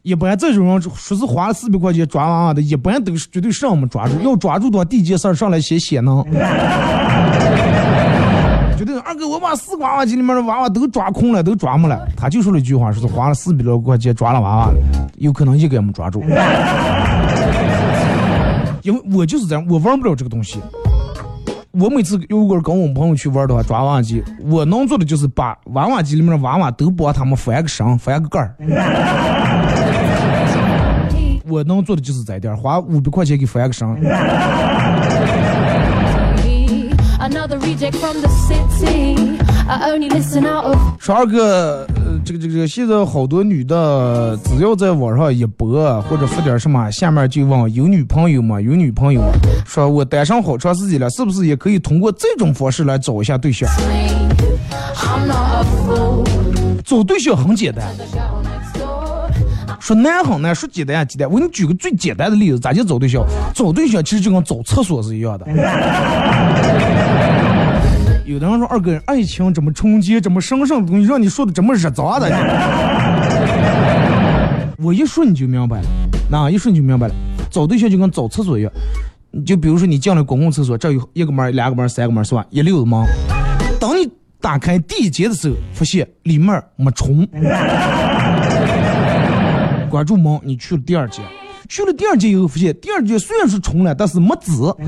[0.06, 6.24] 一般这种人说是花了四百块钱抓娃娃的，一般都是绝对上没抓住，要抓住的话，第一件事上来先写能。
[8.78, 12.06] 绝对二哥，我把四个娃娃机里面的娃娃都抓空了，都抓没了。
[12.16, 14.74] 他就说了一句话，说是花了四百多块钱抓了娃娃了，
[15.16, 16.22] 有可能一个也没抓住。
[18.82, 20.60] 因为我就是这样，我玩不了这个东西。
[21.72, 28.54] 我每次如果跟我们朋友去玩的话，抓娃娃机，我能做的就是把娃娃机里面的娃娃都帮他们翻个身，翻个盖儿。
[31.48, 33.86] 我能做的就是这点儿，花五百块钱给翻个身。
[40.98, 48.60] 说二哥，呃，这个这个这个，现在好多女的，只要在网上一播或者发点什么，下面就问有女朋友吗？
[48.60, 49.28] 有女朋友吗？
[49.64, 53.68] 说我单身好长时间了，是不是也可以通过这种方式来找一下对象.
[56.84, 57.84] 找对象很简单，
[59.86, 61.30] 说难很难，说简单也简单。
[61.30, 63.24] 我给你举个最简单的例子，咋就找对象？
[63.54, 65.46] 找对象其实就跟找厕所是一样的。
[68.26, 70.20] 有的人说二哥，爱情怎么冲击？
[70.20, 72.28] 怎么神圣的东西，让你说的这么热杂的。
[74.82, 75.84] 我一说你就明白了，
[76.28, 77.14] 那一说你就明白了。
[77.48, 78.72] 找对象就跟找厕所一样，
[79.46, 82.44] 就比如说你进了公共厕所，这有一个门、两个门、三个门是吧？
[82.50, 83.00] 一溜子门。
[83.78, 84.10] 当你
[84.40, 87.24] 打开第一节的时候，发现里面没虫。
[89.86, 91.22] 关住门，你去了第二节，
[91.68, 94.74] 去了第二节以后，发现第二节虽然是重了，但是没籽。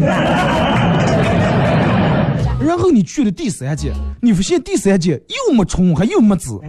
[2.60, 6.58] 然后你去了第三节，你发现第三节又没重，还又没籽。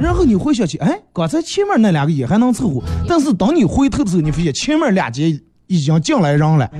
[0.00, 5.28] 然后你回想起，哎，刚才前面那两个也还能凑合，但是当你回头的时候，你发现前面两节
[5.66, 6.70] 已经进来人了，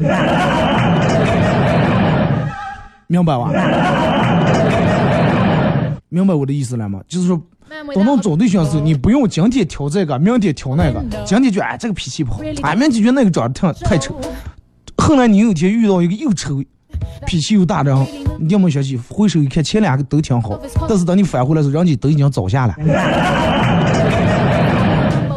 [3.07, 3.51] 明白吧？
[6.09, 7.01] 明白我的意思了吗？
[7.09, 7.41] 就是说，
[7.75, 14.17] 到 without 找对象的时候，你不用今天挑这个，明天挑那个，今天觉得哎这个脾气不好，哎明天觉得那个长得太太丑，
[14.97, 16.63] 后来你有一天遇到一个又丑、
[17.27, 18.07] 脾气又大的人，
[18.39, 20.59] 你有没有想起回首一看前两个都挺好，
[20.89, 22.75] 但是等你返回来的时候，人家都已经早下了。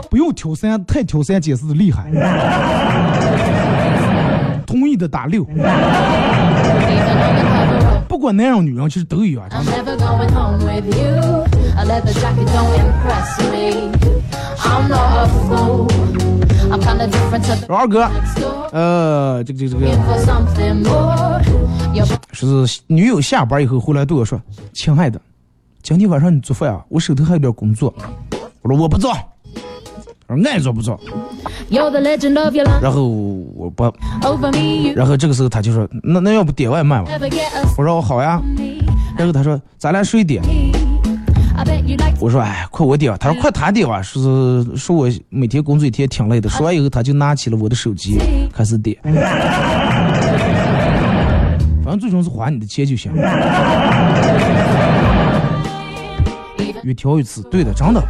[0.09, 2.09] 不用挑三，太挑三拣四的厉害。
[4.65, 5.45] 同意的打六，
[8.17, 9.47] 不管男人女人其实都一样。
[9.47, 9.63] I'm.
[18.71, 19.85] 呃，这个这个这个.
[21.93, 22.07] You're
[22.65, 24.41] 是女友下班以后回来对我说
[24.73, 25.21] ：“亲爱的，
[25.83, 27.93] 今天晚上你做饭啊，我手头还有点工作。”
[28.63, 29.13] 我说我不做，
[30.45, 30.99] 爱做不做。
[32.81, 33.83] 然后我不
[34.21, 38.41] ，Over me, you 然后这个时候他就说：“那那要不点外卖吧 never get a？” 我说：“好呀。”
[39.17, 40.43] 然后他说：“咱俩谁点
[41.55, 44.21] I bet you like？” 我说：“哎，快我点吧。”他说：“快他点吧。”说
[44.63, 46.49] 是说我每天工作一天挺累的。
[46.49, 48.19] 说完以后，他就拿起了我的手机
[48.53, 48.97] 开始点。
[51.83, 53.11] 反正最终是还你的钱就行。
[56.83, 58.01] 越挑越次，对的，真的。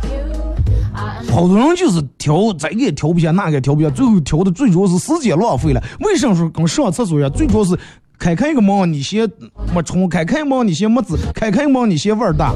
[1.29, 5.83] 好多人就是调这个也挑不下，那个也挑不下，最后调的最主要是时间浪费了。
[5.99, 7.31] 为什么说跟上厕所一样？
[7.31, 7.77] 最主要是
[8.17, 9.29] 开开一个门你嫌
[9.73, 12.53] 没冲，开开门你嫌没籽，开开门你嫌味儿大。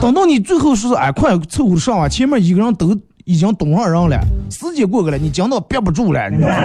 [0.00, 4.20] 等到你最后说是哎快凑合上啊，前面一个人都已经堵上人了，
[4.50, 6.54] 时间过去了，你讲到憋不住了，你知道吗？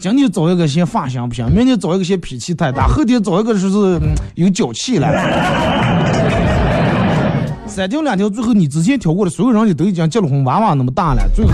[0.00, 4.00] 今天找一个嫌发型不行，明天找一个嫌脾气太大，后天找一个说是、
[4.34, 5.08] 有脚气了。
[7.72, 11.52] 三条两条，最后你之前挑过的所有人家都已经结了婚，娃娃那么大了，最后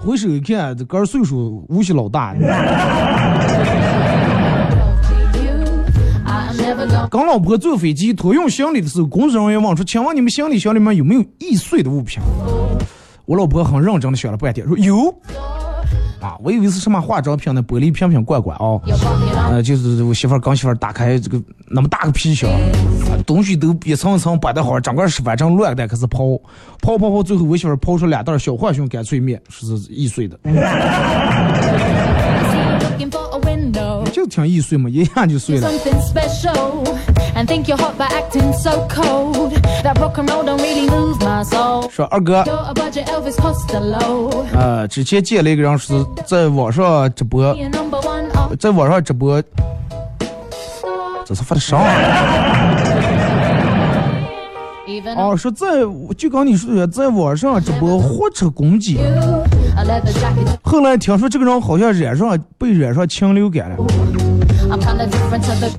[0.00, 2.34] 回首一看，这哥儿岁数无锡老大。
[2.34, 2.42] you.
[6.24, 12.22] I'm never gonna 跟老婆坐飞机托运行李的时候，工作人员问说：“请问你们行李箱里面有没有易碎的物品？”
[13.26, 15.14] 我老婆很认真的想了半天，说有。
[16.24, 18.80] 啊，我以为是什么化妆品的玻璃瓶瓶罐罐啊，
[19.50, 22.48] 呃，就是我媳妇儿刚媳妇儿打开这个那么大个皮箱，
[23.26, 26.38] 东西都一层一层摆的好，整个是反正乱的，开始抛，
[26.80, 30.38] 抛抛抛，最后我媳妇儿抛出两袋小浣熊干脆面，是易碎的。
[34.14, 35.68] 就挺易碎嘛，一下就碎了。
[41.90, 42.44] 说二哥，
[44.52, 45.92] 呃，之前见了一个人是
[46.24, 47.52] 在网上直播，
[48.60, 49.42] 在网上直播，
[51.26, 51.76] 这是发的啥？
[55.16, 55.66] 哦，说在
[56.16, 58.96] 就刚你说的，在网上直播货车攻击，
[60.62, 63.76] 后来听说这个人好像染上被染上禽流感了。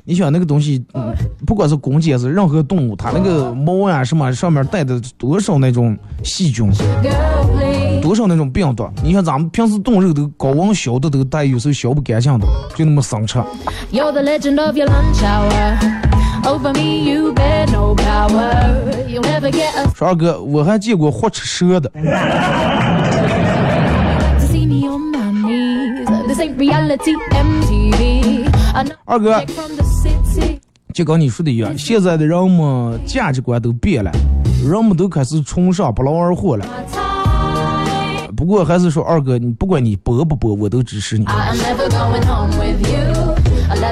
[0.04, 0.84] 你想那个东西，
[1.44, 6.70] 不管是公鸡还是任何动物，它那个毛呀什么上面带的多少那种细菌，
[8.00, 8.88] 多少那种病毒。
[9.02, 13.38] 你像咱们平时炖肉都高温消的都带，有时候消不干净的，就那么生吃。
[19.94, 21.90] 说二哥，我还见过活吃蛇的。
[29.04, 29.44] 二哥，
[30.94, 34.10] 就跟你说的一样，现在的人们价值观都变了，
[34.66, 36.66] 人们都开始崇尚不劳而获了。
[38.36, 41.24] 不过还是说，二哥，你不管你播不播，我都支持你。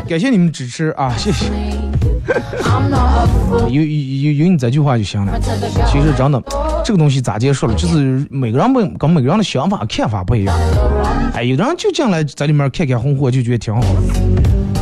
[0.07, 1.47] 感谢你们支持啊，谢谢。
[3.69, 5.39] 有有有你这句话就行了。
[5.87, 6.43] 其实真的，
[6.85, 7.75] 这个东西咋结束了？
[7.75, 10.57] 就是每个人不跟每个人的想法看法不一样。
[11.35, 13.83] 哎，有的人就进来在里面看看红火，就觉得挺好。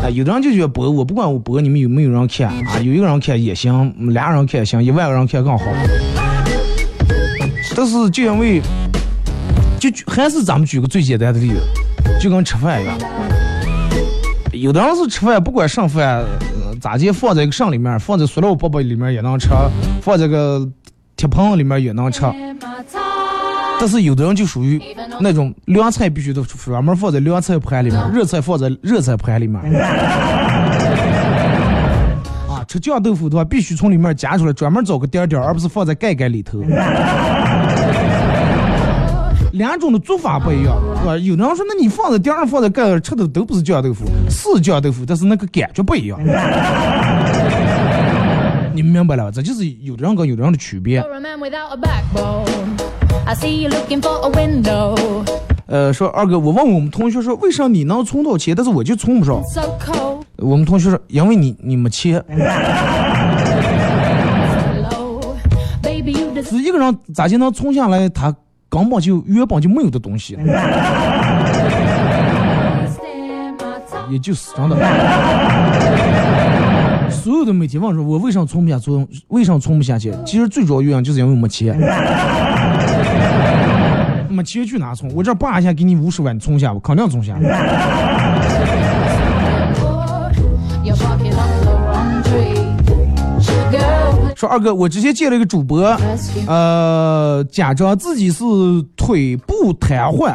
[0.05, 2.78] 哎，有的人就觉得播我不管我播，你们有没有人看啊？
[2.80, 5.64] 有一个人看也行，俩人看也行，一万个人看更好。
[7.74, 8.61] 但是就因为，
[9.80, 11.57] 就还是咱们举个最简单的例子，
[12.20, 12.97] 就跟吃饭一样。
[14.53, 16.22] 有的人是吃饭不管剩饭。
[16.83, 19.49] 咋地放在一个上里面，放在塑料包包里面也能吃，
[20.01, 20.68] 放在个
[21.14, 22.22] 铁盆里面也能吃。
[23.78, 24.83] 但是有的人就属于
[25.20, 29.62] 那种凉菜必须得专门放在凉菜盘里面，热菜放在热菜盘里面。
[32.51, 36.61] 啊，吃酱豆腐的话，必须从里面夹出来，专门找个点点，而不是放在盖盖里头。
[39.62, 41.16] 两种的做法不一样，是吧？
[41.16, 46.18] 有的人说，那你放在顶上，放在盖上吃的都不是酱豆腐，是酱豆腐，但是那个感觉不一样。
[48.74, 49.30] 你们明白了吧？
[49.32, 51.00] 这就是有的人跟有的人的区别。
[55.68, 59.40] 呃，说二哥，我问我们同学说，为啥你能存到钱，但是我就存不上？
[60.38, 62.20] 我们同学说，因为你你没钱。
[66.42, 68.08] 是一个人咋就能存下来？
[68.08, 68.34] 他。
[68.73, 70.33] 根本就原本就没有的东西，
[74.09, 74.77] 也就是真的。
[77.11, 80.11] 所有的媒体问说，我为什么存不下存，为什么存不下去？
[80.25, 81.77] 其实最主要原因就是因为没钱，
[84.31, 85.12] 没钱去哪存？
[85.14, 87.35] 我这叭一下给你五十万，你存下，我肯定存下。
[94.43, 95.97] 说二哥，我之前见了一个主播，
[96.49, 98.43] 呃，假装自己是
[98.97, 100.34] 腿部瘫痪，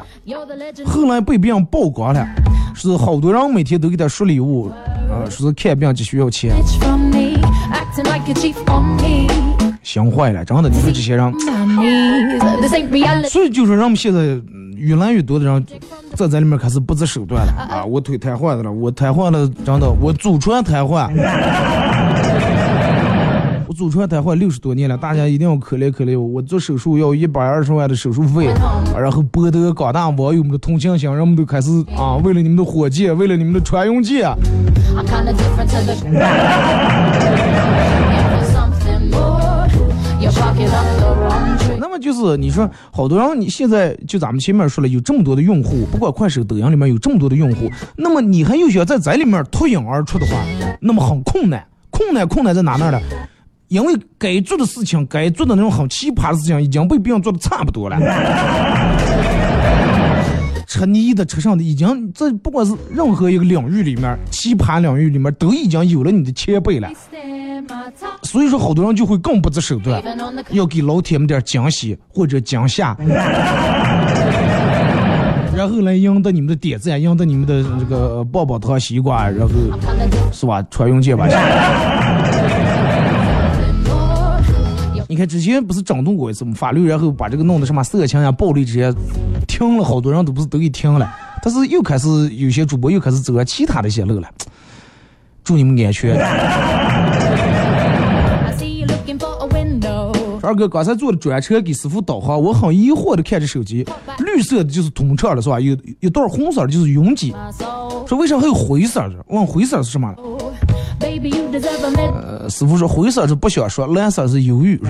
[0.86, 2.26] 后来被别人曝光了，
[2.74, 4.72] 是好多人每天都给他刷礼物，
[5.12, 6.56] 呃，说是看病只需要钱，
[9.84, 11.34] 想坏了，真的，你说这些人，
[13.30, 14.22] 所以就说人们现在
[14.78, 15.66] 越来越多的人
[16.16, 17.84] 在这里面开始不择手段了啊！
[17.84, 21.10] 我腿瘫痪的了，我瘫痪了，真的，我祖传瘫痪。
[23.78, 26.26] 我祖传瘫痪六十多年了，大家一定要可怜可怜我。
[26.26, 28.48] 我做手术要一百二十万的手术费，
[29.00, 34.28] 然后博得广大网友们的同情心，人们都开始啊，为了你们的火箭，为了你们的穿云箭。
[41.80, 50.34] 那么就是你说，好多人你现在就咱们前面说了，有这么多的用户，不管快手、抖音里面有这么多的用户，那么你还有想在这里面脱颖而出的话，
[50.80, 53.00] 那么很困难，困难困难在哪那儿呢？
[53.68, 58.00] 因为该做的事情，该做的那种很奇葩的事情，已经被别人做的差不多了。
[60.68, 66.90] 吃泥的、吃上的，已经这不管是任何一个领域里面，奇葩领域里面，都已经有了你的前辈了。
[68.24, 70.04] 所以说，好多人就会更不择手段，
[70.52, 72.96] 要给老铁们点惊喜或者惊吓，
[75.56, 79.50] 然后来赢得你们的点赞，赢得你们的这个棒棒糖、西瓜，然后
[80.32, 80.62] 是吧？
[80.70, 81.28] 穿用箭吧。
[85.16, 86.54] 看之前不是整顿过一次吗？
[86.56, 88.94] 法律然后把这个弄的什么色情呀、暴力这些
[89.48, 91.10] 停了，好多人都不是都给停了。
[91.42, 94.28] 但是又开始有些主播又开始走上其他的一些路了。
[95.44, 96.20] 祝你们安全。
[100.42, 103.86] 二哥刚才坐的专车给师傅导航，我很疑惑的看着手机，
[104.20, 105.60] 绿色的就是通车了是吧？
[105.60, 107.34] 有一段红色的就是拥挤，
[108.06, 109.16] 说为啥还有灰色的？
[109.28, 110.14] 问灰色是什么？
[112.14, 114.80] 呃，师傅说灰色是不想说，蓝色是犹豫。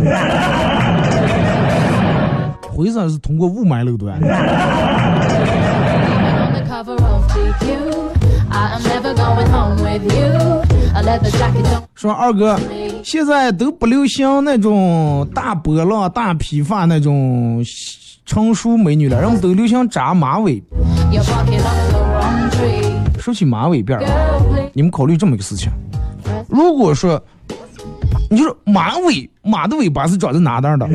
[2.61, 4.19] 灰色是通过雾霾路段。
[11.95, 12.59] 说二哥
[13.03, 17.63] 现在都不流行那种大波浪、大披发那种
[18.25, 20.61] 成熟美女了，他们都流行扎马尾。
[23.19, 23.99] 说起马尾辫，
[24.73, 25.71] 你们考虑这么一个事情。
[26.47, 27.23] 如果说，
[28.29, 30.87] 你就说马尾，马的尾巴是长在哪儿的？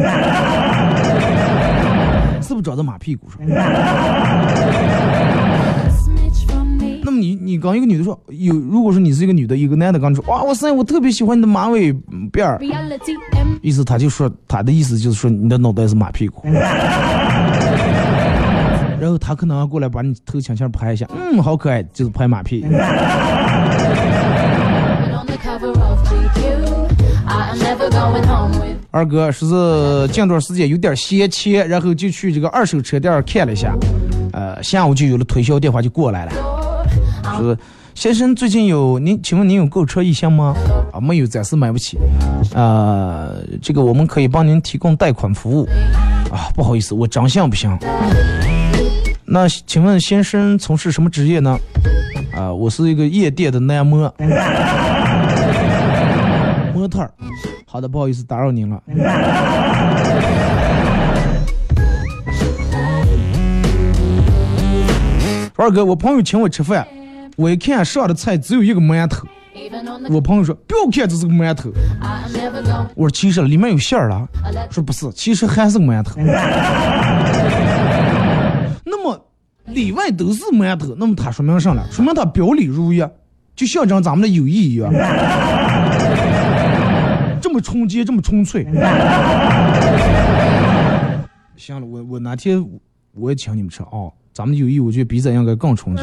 [2.42, 3.38] 是不是长在马屁股上.
[7.04, 11.92] 那么你你刚一个女的说有，如果说你是一个女的，一个男的刚说哇哇塞，我特别喜欢你的马尾
[12.32, 12.58] 辫儿，
[13.60, 16.42] 意思他就说他的意思就是说你的脑袋是马屁股，
[19.00, 22.64] 然后他可能要过来把你头轻轻拍一下，嗯，好可爱，就是拍马屁。
[28.90, 33.74] 二哥说是近段时间有点闲钱，然后就去这个二手车店看了一下，
[34.32, 36.32] 呃，下午就有了推销电话就过来了，
[37.38, 37.56] 说
[37.94, 40.54] 先生最近有您，请问您有购车意向吗？
[40.92, 41.98] 啊，没有，暂时买不起。
[42.54, 43.30] 啊，
[43.62, 45.66] 这个我们可以帮您提供贷款服务。
[46.30, 47.78] 啊，不好意思，我长相不行。
[49.24, 51.58] 那请问先生从事什么职业呢？
[52.36, 54.12] 啊，我是一个夜店的男模，
[56.74, 57.10] 模特儿。
[57.72, 58.82] 好的，不好意思打扰您了。
[65.56, 66.86] 二哥，我朋友请我吃饭，
[67.34, 69.26] 我一看上的菜只有一个馒头。
[70.10, 71.70] 我朋友说不要看这是个馒头。
[72.94, 74.28] 我说其实里面有馅儿了，
[74.70, 76.20] 说不是，其实还是个馒头。
[78.84, 79.18] 那么
[79.64, 81.86] 里外都是馒头，那么它说明什么了？
[81.90, 83.02] 说明它表里如一，
[83.56, 84.92] 就象征咱们的友谊一样，
[87.52, 88.64] 这么纯洁，这么纯粹。
[91.54, 92.64] 行了，我我哪天
[93.12, 96.02] 我也请你们吃啊、咱们的友谊，我觉得比咱应该更纯洁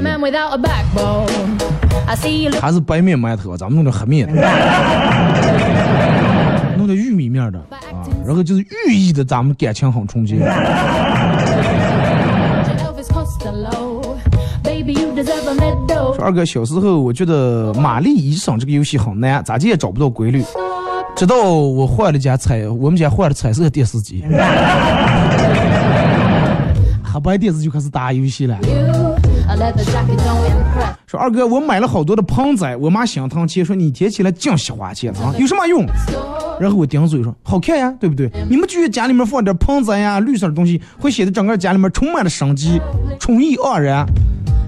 [2.61, 4.27] 还是白面馒头，咱们弄点黑面，
[6.77, 10.37] 弄点玉米面的啊，然后就是寓意的，咱们感情很纯洁。
[16.15, 20.43] 说二哥，小时候我觉得玛丽医生这个游戏很难，咋地也找不到规律。
[21.19, 24.23] 直到我换了家彩，我们家换了彩色电视机，
[27.03, 28.57] 黑白电视就开始打游戏了。
[31.05, 35.85] 说二哥，我买了好多的盆栽，我妈心疼钱，说你贴起来净稀花钱啊， 有什么用？
[36.57, 38.31] 然后我顶嘴说好看呀，对不对？
[38.49, 42.79] 你们觉得家里面放点盆栽呀、绿色的东西，会显得整个家里面充满了生机，
[43.19, 44.05] 春意盎然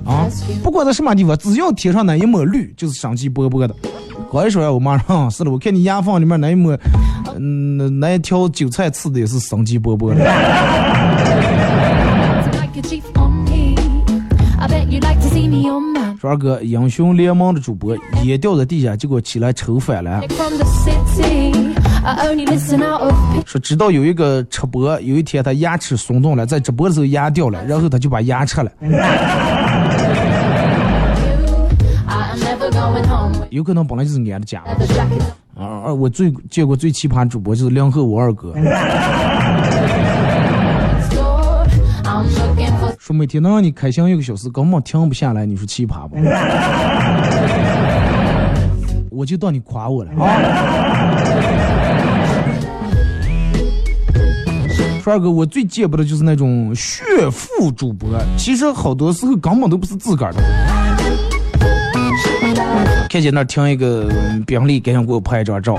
[0.05, 0.27] 啊！
[0.61, 3.73] 不管在什么地方，只要贴上那一抹绿，就是生机勃勃的。
[4.31, 6.73] 刚一说呀，我妈说、是的，我看你牙缝里面那一抹，
[7.35, 10.23] 嗯，那那一条韭菜刺的也是生机勃勃的。
[16.17, 20.21] 说二哥，英雄联盟的主播也掉在地下，结果起来抽反了。
[23.45, 28.71] 说直到有一个吃播，有一天他牙齿松动了，在直播的时候牙掉了，然后他就把牙吃了。
[33.51, 34.63] 有可能本来就是俺的家。
[35.55, 35.93] 啊啊！
[35.93, 38.53] 我最见过最奇葩主播就是梁后我二哥
[42.97, 46.15] 说每天能让你开心一个小时，根本停不下来，你说奇葩不？
[49.11, 51.17] 我就当你夸我了啊！
[55.03, 60.39] 说二哥，我最见不得就是那种炫富主播，其实好多时候根本都不是自个儿的。
[63.11, 64.09] 看见那停一个
[64.47, 65.77] 宾利，赶紧给我拍一张照。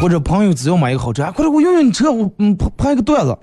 [0.00, 3.36] 或者朋友只要买一个好车，啊快点给我用用你车，我嗯拍拍一个段子。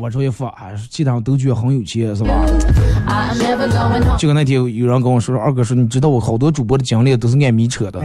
[0.00, 2.30] 我这一发，啊，其他人都觉得很有钱，是吧？
[4.16, 8.00] 就跟那天有人跟我说，二哥说，你知道我好多主播的经历都是按米扯的。